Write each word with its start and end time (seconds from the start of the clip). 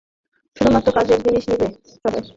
শুধুমাত্র 0.57 0.89
কাজের 0.97 1.19
জিনিস 1.25 1.43
নিবে, 1.49 1.67
সবাই। 1.95 2.21